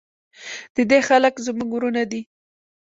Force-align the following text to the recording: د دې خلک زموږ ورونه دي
د 0.75 0.77
دې 0.89 0.99
خلک 1.07 1.33
زموږ 1.45 1.69
ورونه 1.73 2.03
دي 2.11 2.21